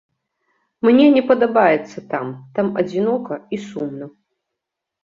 [0.87, 4.05] Мне не падабаецца там, там адзінока і сумна.